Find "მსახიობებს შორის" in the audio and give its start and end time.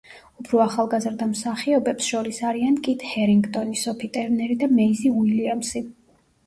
1.33-2.39